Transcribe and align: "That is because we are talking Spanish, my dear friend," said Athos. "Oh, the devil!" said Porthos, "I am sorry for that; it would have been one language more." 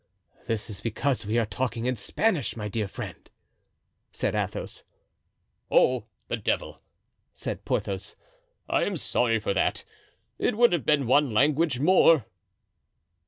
"That 0.47 0.67
is 0.67 0.81
because 0.81 1.27
we 1.27 1.37
are 1.37 1.45
talking 1.45 1.93
Spanish, 1.93 2.55
my 2.57 2.67
dear 2.67 2.87
friend," 2.87 3.29
said 4.11 4.33
Athos. 4.33 4.81
"Oh, 5.69 6.05
the 6.27 6.37
devil!" 6.37 6.81
said 7.35 7.65
Porthos, 7.65 8.15
"I 8.67 8.83
am 8.85 8.97
sorry 8.97 9.39
for 9.39 9.53
that; 9.53 9.83
it 10.39 10.57
would 10.57 10.73
have 10.73 10.87
been 10.87 11.05
one 11.05 11.35
language 11.35 11.77
more." 11.79 12.25